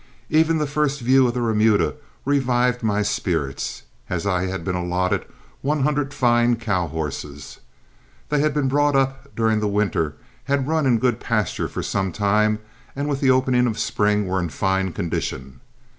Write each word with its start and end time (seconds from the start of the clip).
Even 0.31 0.57
the 0.57 0.65
first 0.65 0.99
view 1.01 1.27
of 1.27 1.35
the 1.35 1.43
remuda 1.43 1.93
revived 2.25 2.81
my 2.81 3.03
spirits, 3.03 3.83
as 4.09 4.25
I 4.25 4.47
had 4.47 4.63
been 4.65 4.73
allotted 4.73 5.25
one 5.61 5.83
hundred 5.83 6.11
fine 6.11 6.55
cow 6.55 6.87
horses. 6.87 7.59
They 8.29 8.39
had 8.39 8.51
been 8.51 8.67
brought 8.67 8.95
up 8.95 9.35
during 9.35 9.59
the 9.59 9.67
winter, 9.67 10.15
had 10.45 10.67
run 10.67 10.87
in 10.87 10.95
a 10.95 10.99
good 10.99 11.19
pasture 11.19 11.67
for 11.67 11.83
some 11.83 12.11
time, 12.11 12.57
and 12.95 13.07
with 13.07 13.21
the 13.21 13.29
opening 13.29 13.67
of 13.67 13.77
spring 13.77 14.25
were 14.25 14.39
in 14.39 14.49
fine 14.49 14.91
condition. 14.91 15.59